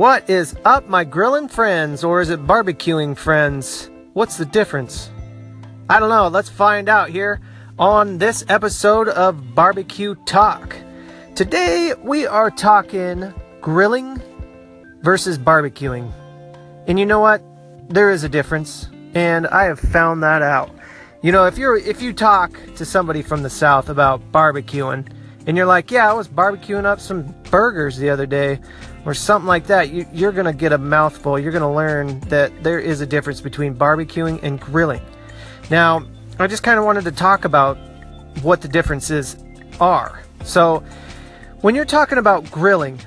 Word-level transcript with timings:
What 0.00 0.30
is 0.30 0.56
up, 0.64 0.88
my 0.88 1.04
grilling 1.04 1.46
friends, 1.46 2.04
or 2.04 2.22
is 2.22 2.30
it 2.30 2.46
barbecuing 2.46 3.18
friends? 3.18 3.90
What's 4.14 4.38
the 4.38 4.46
difference? 4.46 5.10
I 5.90 6.00
don't 6.00 6.08
know. 6.08 6.28
Let's 6.28 6.48
find 6.48 6.88
out 6.88 7.10
here 7.10 7.38
on 7.78 8.16
this 8.16 8.42
episode 8.48 9.08
of 9.08 9.54
Barbecue 9.54 10.14
Talk. 10.24 10.74
Today 11.34 11.92
we 12.02 12.26
are 12.26 12.50
talking 12.50 13.34
grilling 13.60 14.22
versus 15.02 15.36
barbecuing. 15.36 16.10
And 16.86 16.98
you 16.98 17.04
know 17.04 17.20
what? 17.20 17.42
There 17.90 18.10
is 18.10 18.24
a 18.24 18.28
difference, 18.30 18.88
and 19.12 19.46
I 19.48 19.64
have 19.64 19.78
found 19.78 20.22
that 20.22 20.40
out. 20.40 20.70
You 21.20 21.30
know, 21.30 21.44
if 21.44 21.58
you're 21.58 21.76
if 21.76 22.00
you 22.00 22.14
talk 22.14 22.58
to 22.76 22.86
somebody 22.86 23.20
from 23.20 23.42
the 23.42 23.50
south 23.50 23.90
about 23.90 24.32
barbecuing, 24.32 25.06
and 25.46 25.56
you're 25.56 25.66
like, 25.66 25.90
"Yeah, 25.90 26.10
I 26.10 26.12
was 26.12 26.28
barbecuing 26.28 26.84
up 26.84 27.00
some 27.00 27.34
burgers 27.50 27.96
the 27.96 28.10
other 28.10 28.26
day," 28.26 28.60
or 29.04 29.14
something 29.14 29.46
like 29.46 29.66
that, 29.66 29.90
you, 29.90 30.06
you're 30.12 30.32
gonna 30.32 30.52
get 30.52 30.72
a 30.72 30.78
mouthful. 30.78 31.38
You're 31.38 31.52
gonna 31.52 31.72
learn 31.72 32.20
that 32.20 32.52
there 32.62 32.78
is 32.78 33.00
a 33.00 33.06
difference 33.06 33.40
between 33.40 33.74
barbecuing 33.74 34.42
and 34.42 34.60
grilling. 34.60 35.02
Now, 35.70 36.04
I 36.38 36.46
just 36.46 36.62
kind 36.62 36.78
of 36.78 36.84
wanted 36.84 37.04
to 37.04 37.12
talk 37.12 37.44
about 37.44 37.78
what 38.42 38.60
the 38.60 38.68
differences 38.68 39.36
are. 39.80 40.22
So, 40.44 40.82
when 41.60 41.74
you're 41.74 41.84
talking 41.84 42.18
about 42.18 42.50
grilling, 42.50 43.00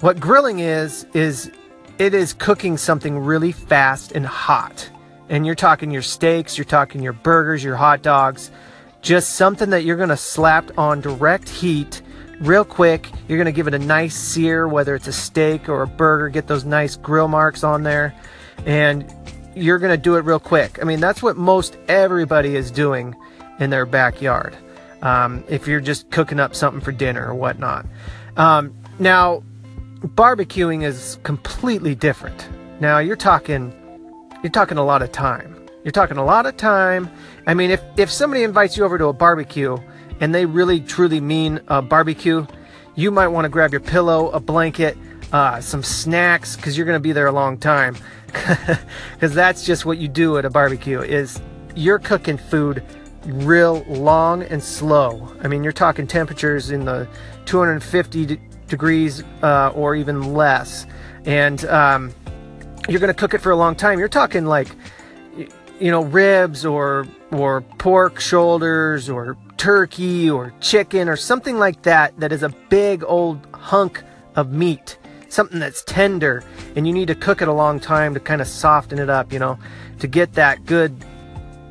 what 0.00 0.20
grilling 0.20 0.60
is 0.60 1.06
is 1.14 1.50
it 1.98 2.12
is 2.12 2.34
cooking 2.34 2.76
something 2.76 3.18
really 3.18 3.52
fast 3.52 4.12
and 4.12 4.26
hot. 4.26 4.90
And 5.28 5.44
you're 5.46 5.54
talking 5.54 5.90
your 5.90 6.02
steaks, 6.02 6.56
you're 6.56 6.64
talking 6.64 7.02
your 7.02 7.14
burgers, 7.14 7.64
your 7.64 7.76
hot 7.76 8.02
dogs, 8.02 8.50
just 9.06 9.36
something 9.36 9.70
that 9.70 9.84
you're 9.84 9.96
going 9.96 10.08
to 10.08 10.16
slap 10.16 10.76
on 10.76 11.00
direct 11.00 11.48
heat 11.48 12.02
real 12.40 12.64
quick. 12.64 13.08
You're 13.28 13.38
going 13.38 13.46
to 13.46 13.52
give 13.52 13.68
it 13.68 13.74
a 13.74 13.78
nice 13.78 14.16
sear, 14.16 14.66
whether 14.66 14.96
it's 14.96 15.06
a 15.06 15.12
steak 15.12 15.68
or 15.68 15.82
a 15.82 15.86
burger, 15.86 16.28
get 16.28 16.48
those 16.48 16.64
nice 16.64 16.96
grill 16.96 17.28
marks 17.28 17.62
on 17.62 17.84
there. 17.84 18.12
And 18.66 19.08
you're 19.54 19.78
going 19.78 19.92
to 19.92 19.96
do 19.96 20.16
it 20.16 20.24
real 20.24 20.40
quick. 20.40 20.80
I 20.82 20.84
mean, 20.84 20.98
that's 20.98 21.22
what 21.22 21.36
most 21.36 21.78
everybody 21.86 22.56
is 22.56 22.72
doing 22.72 23.14
in 23.60 23.70
their 23.70 23.86
backyard. 23.86 24.56
Um, 25.02 25.44
if 25.48 25.68
you're 25.68 25.80
just 25.80 26.10
cooking 26.10 26.40
up 26.40 26.56
something 26.56 26.80
for 26.80 26.90
dinner 26.90 27.28
or 27.28 27.34
whatnot. 27.34 27.86
Um, 28.36 28.74
now, 28.98 29.44
barbecuing 30.00 30.82
is 30.82 31.18
completely 31.22 31.94
different. 31.94 32.48
Now 32.80 32.98
you're 32.98 33.14
talking 33.14 33.72
you're 34.42 34.52
talking 34.52 34.78
a 34.78 34.84
lot 34.84 35.02
of 35.02 35.12
time. 35.12 35.55
You're 35.86 35.92
talking 35.92 36.16
a 36.16 36.24
lot 36.24 36.46
of 36.46 36.56
time. 36.56 37.08
I 37.46 37.54
mean, 37.54 37.70
if 37.70 37.80
if 37.96 38.10
somebody 38.10 38.42
invites 38.42 38.76
you 38.76 38.84
over 38.84 38.98
to 38.98 39.06
a 39.06 39.12
barbecue 39.12 39.76
and 40.18 40.34
they 40.34 40.44
really 40.44 40.80
truly 40.80 41.20
mean 41.20 41.60
a 41.68 41.80
barbecue, 41.80 42.44
you 42.96 43.12
might 43.12 43.28
want 43.28 43.44
to 43.44 43.48
grab 43.48 43.70
your 43.70 43.80
pillow, 43.80 44.30
a 44.30 44.40
blanket, 44.40 44.98
uh, 45.32 45.60
some 45.60 45.84
snacks 45.84 46.56
because 46.56 46.76
you're 46.76 46.86
going 46.86 46.96
to 46.96 47.00
be 47.00 47.12
there 47.12 47.28
a 47.28 47.32
long 47.32 47.56
time. 47.56 47.96
Because 49.12 49.32
that's 49.32 49.64
just 49.64 49.86
what 49.86 49.98
you 49.98 50.08
do 50.08 50.38
at 50.38 50.44
a 50.44 50.50
barbecue 50.50 51.00
is 51.00 51.40
you're 51.76 52.00
cooking 52.00 52.36
food 52.36 52.82
real 53.24 53.84
long 53.84 54.42
and 54.42 54.60
slow. 54.60 55.32
I 55.44 55.46
mean, 55.46 55.62
you're 55.62 55.72
talking 55.72 56.08
temperatures 56.08 56.72
in 56.72 56.84
the 56.84 57.08
250 57.44 58.40
degrees 58.66 59.22
uh, 59.40 59.70
or 59.72 59.94
even 59.94 60.34
less. 60.34 60.84
And 61.24 61.64
um, 61.66 62.12
you're 62.88 63.00
going 63.00 63.14
to 63.14 63.18
cook 63.18 63.34
it 63.34 63.40
for 63.40 63.52
a 63.52 63.56
long 63.56 63.76
time. 63.76 64.00
You're 64.00 64.08
talking 64.08 64.46
like, 64.46 64.68
you 65.80 65.90
know, 65.90 66.02
ribs 66.02 66.64
or 66.64 67.06
or 67.32 67.60
pork 67.78 68.20
shoulders 68.20 69.08
or 69.08 69.36
turkey 69.56 70.30
or 70.30 70.52
chicken 70.60 71.08
or 71.08 71.16
something 71.16 71.58
like 71.58 71.82
that 71.82 72.18
that 72.20 72.32
is 72.32 72.42
a 72.42 72.50
big 72.68 73.02
old 73.04 73.46
hunk 73.52 74.02
of 74.36 74.52
meat, 74.52 74.98
something 75.28 75.58
that's 75.58 75.82
tender, 75.84 76.44
and 76.76 76.86
you 76.86 76.92
need 76.92 77.08
to 77.08 77.14
cook 77.14 77.42
it 77.42 77.48
a 77.48 77.52
long 77.52 77.80
time 77.80 78.14
to 78.14 78.20
kind 78.20 78.40
of 78.40 78.46
soften 78.46 78.98
it 78.98 79.10
up, 79.10 79.32
you 79.32 79.38
know, 79.38 79.58
to 79.98 80.06
get 80.06 80.32
that 80.34 80.64
good 80.66 81.04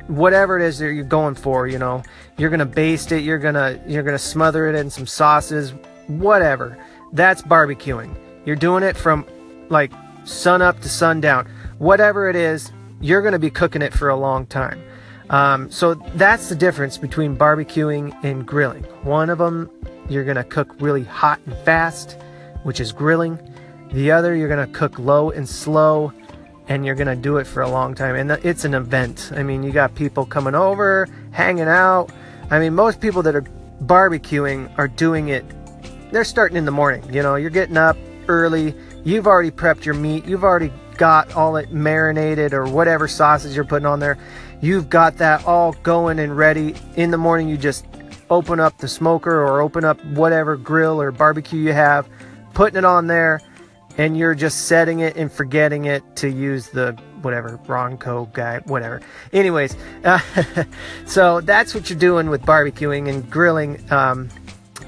whatever 0.08 0.56
it 0.58 0.62
is 0.62 0.78
that 0.78 0.92
you're 0.92 1.04
going 1.04 1.34
for, 1.34 1.66
you 1.66 1.78
know. 1.78 2.02
You're 2.36 2.50
going 2.50 2.60
to 2.60 2.66
baste 2.66 3.12
it, 3.12 3.22
you're 3.22 3.38
going 3.38 3.54
to 3.54 3.80
you're 3.86 4.02
going 4.02 4.14
to 4.14 4.22
smother 4.22 4.68
it 4.68 4.74
in 4.74 4.90
some 4.90 5.06
sauces, 5.06 5.72
whatever. 6.06 6.78
That's 7.12 7.42
barbecuing. 7.42 8.14
You're 8.44 8.56
doing 8.56 8.82
it 8.82 8.96
from 8.96 9.26
like 9.68 9.92
sun 10.24 10.62
up 10.62 10.80
to 10.80 10.88
sundown. 10.88 11.48
Whatever 11.78 12.28
it 12.28 12.36
is, 12.36 12.72
you're 13.00 13.22
going 13.22 13.32
to 13.32 13.38
be 13.38 13.50
cooking 13.50 13.82
it 13.82 13.92
for 13.92 14.08
a 14.08 14.16
long 14.16 14.46
time. 14.46 14.82
Um, 15.30 15.70
so 15.70 15.94
that's 16.14 16.48
the 16.48 16.54
difference 16.54 16.98
between 16.98 17.36
barbecuing 17.36 18.16
and 18.24 18.46
grilling. 18.46 18.84
One 19.02 19.30
of 19.30 19.38
them, 19.38 19.70
you're 20.08 20.24
going 20.24 20.36
to 20.36 20.44
cook 20.44 20.74
really 20.80 21.04
hot 21.04 21.40
and 21.46 21.56
fast, 21.64 22.16
which 22.62 22.80
is 22.80 22.92
grilling. 22.92 23.38
The 23.92 24.12
other, 24.12 24.34
you're 24.34 24.48
going 24.48 24.66
to 24.66 24.72
cook 24.72 24.98
low 24.98 25.30
and 25.30 25.48
slow, 25.48 26.12
and 26.68 26.86
you're 26.86 26.94
going 26.94 27.08
to 27.08 27.16
do 27.16 27.38
it 27.38 27.46
for 27.46 27.62
a 27.62 27.68
long 27.68 27.94
time. 27.94 28.14
And 28.14 28.30
it's 28.44 28.64
an 28.64 28.74
event. 28.74 29.32
I 29.34 29.42
mean, 29.42 29.62
you 29.62 29.72
got 29.72 29.94
people 29.94 30.26
coming 30.26 30.54
over, 30.54 31.08
hanging 31.32 31.68
out. 31.68 32.10
I 32.50 32.58
mean, 32.58 32.74
most 32.74 33.00
people 33.00 33.22
that 33.22 33.34
are 33.34 33.44
barbecuing 33.82 34.72
are 34.78 34.88
doing 34.88 35.28
it 35.28 35.44
they're 36.10 36.24
starting 36.24 36.56
in 36.56 36.64
the 36.64 36.70
morning. 36.70 37.02
You 37.12 37.22
know, 37.22 37.36
you're 37.36 37.50
getting 37.50 37.76
up 37.76 37.96
early. 38.28 38.74
You've 39.04 39.26
already 39.26 39.50
prepped 39.50 39.84
your 39.84 39.94
meat. 39.94 40.24
You've 40.24 40.44
already 40.44 40.72
got 40.96 41.32
all 41.34 41.56
it 41.56 41.72
marinated 41.72 42.52
or 42.52 42.64
whatever 42.64 43.08
sauces 43.08 43.54
you're 43.54 43.64
putting 43.64 43.86
on 43.86 44.00
there. 44.00 44.18
You've 44.60 44.88
got 44.88 45.18
that 45.18 45.44
all 45.44 45.72
going 45.82 46.18
and 46.18 46.36
ready. 46.36 46.74
In 46.96 47.10
the 47.10 47.18
morning, 47.18 47.48
you 47.48 47.56
just 47.56 47.86
open 48.30 48.58
up 48.60 48.78
the 48.78 48.88
smoker 48.88 49.42
or 49.42 49.60
open 49.60 49.84
up 49.84 50.02
whatever 50.06 50.56
grill 50.56 51.00
or 51.00 51.12
barbecue 51.12 51.60
you 51.60 51.72
have, 51.72 52.08
putting 52.54 52.78
it 52.78 52.84
on 52.84 53.06
there, 53.06 53.40
and 53.98 54.16
you're 54.16 54.34
just 54.34 54.66
setting 54.66 55.00
it 55.00 55.16
and 55.16 55.30
forgetting 55.30 55.84
it 55.84 56.02
to 56.16 56.28
use 56.28 56.68
the 56.68 56.92
whatever 57.22 57.58
Ronco 57.66 58.32
guy, 58.32 58.58
whatever. 58.66 59.00
Anyways, 59.32 59.76
uh, 60.04 60.20
so 61.06 61.40
that's 61.40 61.74
what 61.74 61.90
you're 61.90 61.98
doing 61.98 62.30
with 62.30 62.42
barbecuing 62.42 63.08
and 63.08 63.28
grilling. 63.30 63.90
Um, 63.90 64.28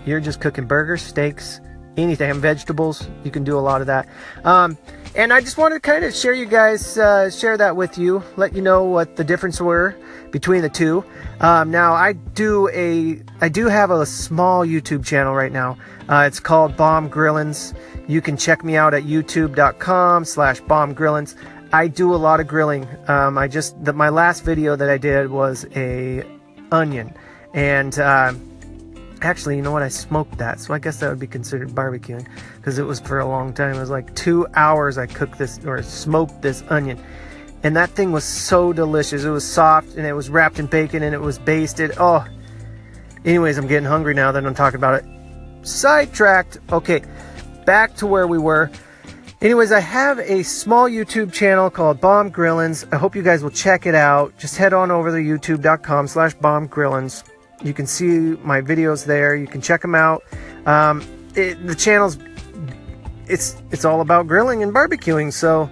you're 0.07 0.21
just 0.21 0.41
cooking 0.41 0.67
burgers, 0.67 1.03
steaks, 1.03 1.61
anything, 1.99 2.33
vegetables. 2.41 3.09
You 3.25 3.31
can 3.31 3.45
do 3.45 3.59
a 3.59 3.61
lot 3.61 3.81
of 3.81 3.87
that. 3.89 4.09
Um, 4.45 4.79
and 5.15 5.33
I 5.33 5.41
just 5.41 5.59
wanted 5.59 5.77
to 5.77 5.81
kind 5.81 6.05
of 6.05 6.15
share 6.15 6.33
you 6.33 6.47
guys, 6.47 6.97
uh, 6.97 7.31
share 7.31 7.57
that 7.57 7.75
with 7.75 7.99
you, 7.99 8.23
let 8.37 8.55
you 8.55 8.63
know 8.63 8.85
what 8.85 9.17
the 9.17 9.25
difference 9.25 9.61
were 9.61 9.97
between 10.31 10.63
the 10.63 10.69
two. 10.69 11.05
Um, 11.41 11.71
now 11.71 11.95
I 11.95 12.13
do 12.13 12.69
a, 12.69 13.21
I 13.41 13.49
do 13.49 13.67
have 13.67 13.91
a 13.91 14.07
small 14.07 14.65
YouTube 14.65 15.05
channel 15.05 15.35
right 15.35 15.53
now. 15.53 15.77
Uh, 16.09 16.25
it's 16.27 16.41
called 16.41 16.77
Bomb 16.77 17.11
Grillins. 17.11 17.75
You 18.07 18.21
can 18.21 18.37
check 18.37 18.65
me 18.65 18.77
out 18.77 18.95
at 18.95 19.03
youtube.com 19.03 20.25
slash 20.25 20.61
bomb 20.61 20.95
grillins. 20.95 21.35
I 21.73 21.89
do 21.89 22.15
a 22.15 22.17
lot 22.17 22.41
of 22.41 22.47
grilling. 22.47 22.89
Um, 23.09 23.37
I 23.37 23.49
just, 23.49 23.83
the, 23.85 23.93
my 23.93 24.09
last 24.09 24.45
video 24.45 24.77
that 24.77 24.89
I 24.89 24.99
did 24.99 25.31
was 25.31 25.67
a 25.75 26.25
onion 26.71 27.15
and, 27.55 27.99
uh, 27.99 28.33
Actually, 29.21 29.57
you 29.57 29.63
know 29.63 29.73
what? 29.73 29.83
I 29.83 29.89
smoked 29.89 30.39
that, 30.39 30.61
so 30.61 30.73
I 30.73 30.79
guess 30.79 31.01
that 31.01 31.09
would 31.09 31.19
be 31.19 31.27
considered 31.27 31.71
barbecuing 31.71 32.27
because 32.57 32.79
it 32.79 32.85
was 32.85 33.01
for 33.01 33.19
a 33.19 33.27
long 33.27 33.53
time. 33.53 33.75
It 33.75 33.81
was 33.81 33.91
like 33.91 34.15
two 34.15 34.47
hours 34.55 34.97
I 34.97 35.07
cooked 35.07 35.39
this 35.39 35.59
or 35.65 35.83
smoked 35.83 36.41
this 36.41 36.63
onion. 36.69 37.03
And 37.65 37.77
that 37.77 37.91
thing 37.91 38.13
was 38.13 38.25
so 38.25 38.73
delicious. 38.73 39.25
It 39.25 39.31
was 39.31 39.45
soft 39.45 39.97
and 39.97 40.07
it 40.07 40.13
was 40.13 40.31
wrapped 40.31 40.61
in 40.61 40.67
bacon 40.67 41.03
and 41.03 41.15
it 41.15 41.21
was 41.21 41.39
basted. 41.39 41.93
Oh, 41.99 42.25
anyways, 43.25 43.59
I'm 43.59 43.67
getting 43.67 43.89
hungry 43.89 44.15
now 44.15 44.31
that 44.31 44.47
I'm 44.47 44.55
talking 44.55 44.79
about 44.79 45.03
it. 45.03 45.67
Sidetracked. 45.67 46.59
Okay, 46.71 47.03
back 47.67 47.97
to 47.97 48.07
where 48.07 48.29
we 48.29 48.39
were. 48.39 48.71
Anyways, 49.41 49.71
I 49.71 49.81
have 49.81 50.19
a 50.21 50.43
small 50.43 50.89
YouTube 50.89 51.33
channel 51.33 51.71
called 51.71 52.01
Bomb 52.01 52.31
Grillins. 52.31 52.87
I 52.93 52.97
hope 52.97 53.15
you 53.15 53.23
guys 53.23 53.43
will 53.43 53.51
check 53.51 53.87
it 53.87 53.95
out. 53.95 54.37
Just 54.37 54.57
head 54.57 54.73
on 54.73 54.91
over 54.91 55.11
to 55.11 55.17
youtube.com 55.17 56.09
slash 56.09 56.35
bomb 56.35 56.69
grillins. 56.69 57.25
You 57.63 57.75
can 57.75 57.87
see 57.87 58.09
my 58.43 58.61
videos 58.61 59.05
there. 59.05 59.35
You 59.35 59.47
can 59.47 59.61
check 59.61 59.83
them 59.83 59.95
out. 59.95 60.23
Um, 60.67 61.03
it, 61.35 61.67
the 61.67 61.75
channel's 61.75 62.19
it's 63.27 63.61
it's 63.71 63.85
all 63.85 64.01
about 64.01 64.27
grilling 64.27 64.63
and 64.63 64.73
barbecuing. 64.73 65.33
So 65.33 65.71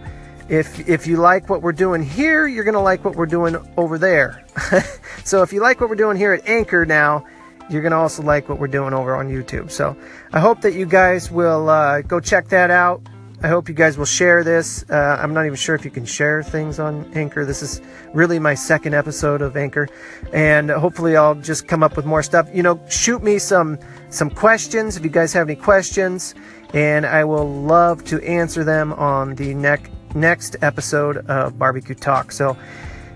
if 0.49 0.89
if 0.89 1.07
you 1.07 1.17
like 1.17 1.49
what 1.49 1.63
we're 1.63 1.73
doing 1.73 2.03
here, 2.03 2.47
you're 2.47 2.65
gonna 2.65 2.83
like 2.83 3.05
what 3.05 3.17
we're 3.17 3.27
doing 3.27 3.57
over 3.77 3.99
there. 3.99 4.45
so 5.25 5.43
if 5.43 5.53
you 5.53 5.61
like 5.61 5.81
what 5.81 5.91
we're 5.91 5.97
doing 5.97 6.17
here 6.17 6.33
at 6.33 6.47
Anchor 6.49 6.85
now, 6.87 7.25
you're 7.69 7.83
gonna 7.83 7.99
also 7.99 8.23
like 8.23 8.49
what 8.49 8.59
we're 8.59 8.69
doing 8.69 8.93
over 8.93 9.17
on 9.17 9.29
YouTube. 9.29 9.71
So 9.71 9.97
I 10.33 10.41
hope 10.41 10.61
that 10.61 10.75
you 10.75 10.87
guys 10.87 11.31
will 11.31 11.69
uh, 11.69 12.03
go 12.03 12.21
check 12.21 12.49
that 12.49 12.71
out. 12.71 13.03
I 13.43 13.49
hope 13.49 13.69
you 13.69 13.75
guys 13.75 13.99
will 13.99 14.07
share 14.07 14.43
this. 14.43 14.85
Uh, 14.89 15.19
I'm 15.21 15.35
not 15.35 15.45
even 15.45 15.57
sure 15.57 15.75
if 15.75 15.85
you 15.85 15.91
can 15.91 16.07
share 16.07 16.43
things 16.43 16.79
on 16.79 17.11
Anchor. 17.15 17.45
This 17.45 17.63
is 17.63 17.83
really 18.15 18.39
my 18.39 18.55
second 18.55 18.95
episode 18.95 19.43
of 19.43 19.57
Anchor, 19.57 19.89
and 20.33 20.71
hopefully 20.71 21.17
I'll 21.17 21.35
just 21.35 21.69
come 21.69 21.83
up 21.83 21.97
with 21.97 22.07
more 22.07 22.23
stuff. 22.23 22.49
You 22.55 22.63
know, 22.63 22.81
shoot 22.89 23.23
me 23.23 23.39
some 23.39 23.79
some 24.09 24.31
questions 24.31 24.97
if 24.97 25.05
you 25.05 25.11
guys 25.11 25.35
have 25.35 25.49
any 25.51 25.61
questions, 25.61 26.35
and 26.73 27.05
I 27.05 27.25
will 27.25 27.47
love 27.47 28.05
to 28.05 28.23
answer 28.25 28.65
them 28.65 28.95
on 28.95 29.35
the 29.35 29.53
next 29.53 29.93
next 30.15 30.57
episode 30.63 31.19
of 31.29 31.59
Barbecue 31.59 31.95
Talk. 31.95 32.33
So, 32.33 32.57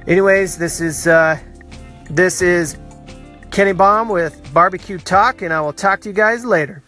anyways, 0.06 0.58
this 0.58 0.82
is 0.82 1.06
uh, 1.06 1.38
this 2.10 2.42
is 2.42 2.78
Kenny 3.50 3.72
Baum 3.72 4.10
with 4.10 4.52
Barbecue 4.52 4.98
Talk, 4.98 5.40
and 5.40 5.52
I 5.52 5.62
will 5.62 5.72
talk 5.72 6.02
to 6.02 6.10
you 6.10 6.14
guys 6.14 6.44
later. 6.44 6.82